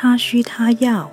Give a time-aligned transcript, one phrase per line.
[0.00, 1.10] 他需他要。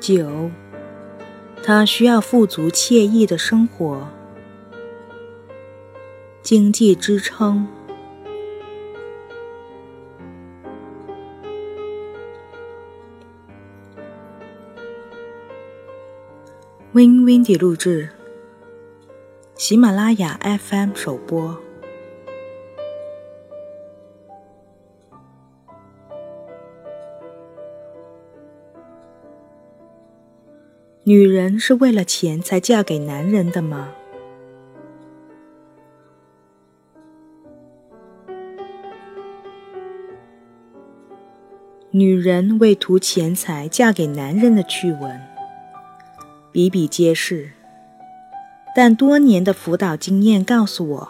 [0.00, 0.50] 九，
[1.62, 4.08] 他需要富足惬意的生活，
[6.42, 7.68] 经济支撑。
[16.90, 18.08] Win Windy 录制，
[19.58, 21.60] 喜马拉雅 FM 首播。
[31.02, 33.92] 女人是为了钱才嫁给男人的吗？
[41.90, 45.20] 女人为图钱财嫁给男人的趣闻。
[46.52, 47.50] 比比皆是，
[48.80, 51.08] 但多年的辅导经验告诉我，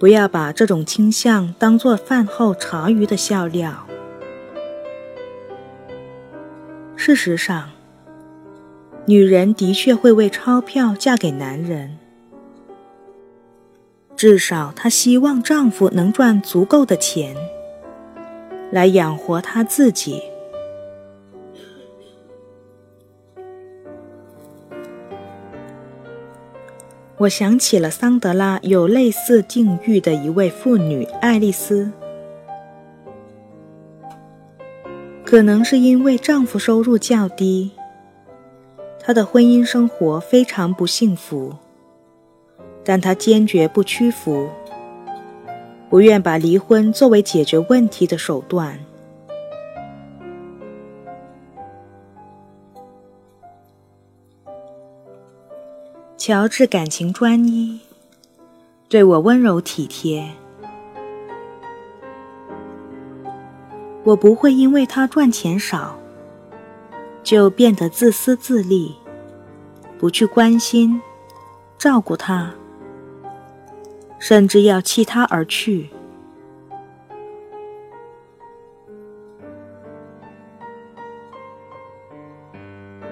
[0.00, 3.86] 不要把这种倾向当作饭后茶余的笑料。
[6.96, 7.68] 事实上，
[9.04, 11.98] 女人的确会为钞票嫁给男人，
[14.16, 17.36] 至少她希望丈夫能赚足够的钱，
[18.70, 20.22] 来养活她自己。
[27.22, 31.92] 我想起了桑德拉有类似境遇的一位妇女爱丽丝，
[35.24, 37.70] 可能是因为丈夫收入较低，
[38.98, 41.54] 她的婚姻生活非常不幸福，
[42.82, 44.48] 但她坚决不屈服，
[45.88, 48.76] 不愿把离婚作为解决问题的手段。
[56.24, 57.80] 乔治感情专一，
[58.88, 60.30] 对我温柔体贴。
[64.04, 65.98] 我不会因为他赚钱少，
[67.24, 68.94] 就变得自私自利，
[69.98, 71.02] 不去关心、
[71.76, 72.54] 照顾他，
[74.20, 75.90] 甚至要弃他而去。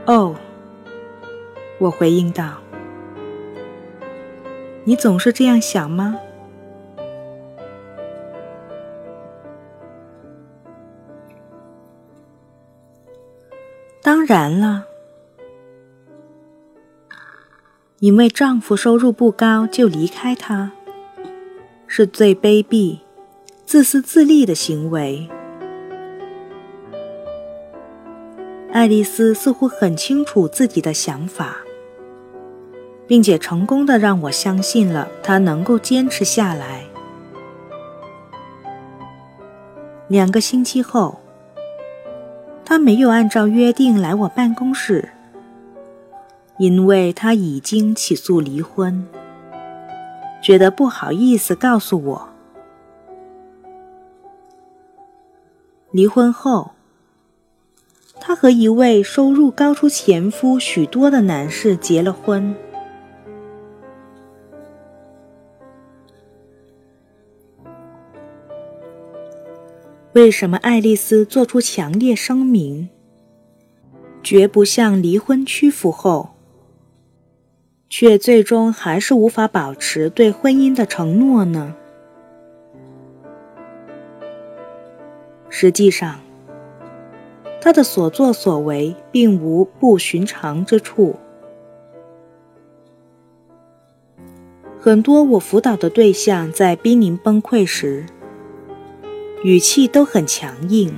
[0.07, 0.37] 哦，
[1.81, 2.55] 我回应道。
[4.91, 6.19] 你总是这样想吗？
[14.03, 14.85] 当然了，
[18.01, 20.73] 因为丈夫收入不高就离开她，
[21.87, 22.99] 是最卑鄙、
[23.65, 25.31] 自私自利的行为。
[28.73, 31.59] 爱丽丝似乎很清楚自己的想法。
[33.11, 36.85] 并且成功的让我相信了他能够坚持下来。
[40.07, 41.19] 两个星期后，
[42.65, 45.09] 他没有按照约定来我办公室，
[46.57, 49.05] 因为他已经起诉离婚，
[50.41, 52.29] 觉得不好意思告诉我。
[55.91, 56.71] 离婚后，
[58.21, 62.55] 他和一位收入高出前夫许多的男士结了婚。
[70.13, 72.89] 为什么爱丽丝做出强烈声明，
[74.25, 76.31] 绝不向离婚屈服后，
[77.89, 81.77] 却最终还是无法保持对婚姻的承诺呢？
[85.49, 86.19] 实际上，
[87.61, 91.15] 她的所作所为并无不寻常之处。
[94.81, 98.05] 很多我辅导的对象在濒临崩溃时。
[99.43, 100.95] 语气都很强硬。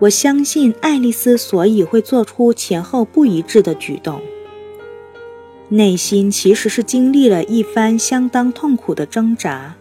[0.00, 4.20] 我相信爱丽丝所以会做出前后不一致的举动，
[5.70, 9.74] 内心其实是经历了一番相当痛苦的挣扎，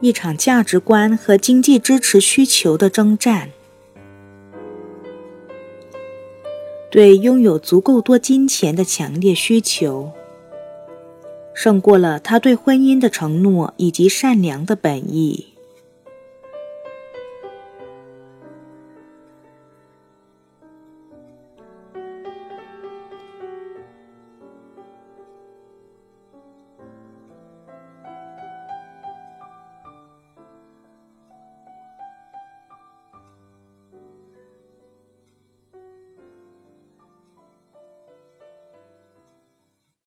[0.00, 3.50] 一场价值观和经济支持需求的征战，
[6.90, 10.12] 对拥有足够多金钱的强烈需求。
[11.54, 15.49] 胜过了他对婚姻的承诺以及善良的本意。